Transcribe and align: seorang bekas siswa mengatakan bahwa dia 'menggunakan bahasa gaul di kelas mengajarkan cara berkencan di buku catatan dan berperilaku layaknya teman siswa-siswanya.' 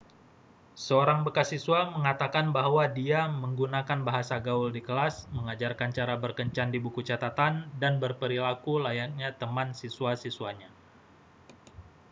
seorang 0.85 1.19
bekas 1.25 1.47
siswa 1.53 1.79
mengatakan 1.95 2.45
bahwa 2.57 2.81
dia 2.99 3.21
'menggunakan 3.37 3.99
bahasa 4.07 4.35
gaul 4.47 4.69
di 4.77 4.81
kelas 4.87 5.15
mengajarkan 5.37 5.89
cara 5.97 6.15
berkencan 6.23 6.69
di 6.73 6.79
buku 6.85 7.01
catatan 7.09 7.53
dan 7.81 7.93
berperilaku 8.03 8.73
layaknya 8.85 9.27
teman 9.41 9.69
siswa-siswanya.' 9.79 10.71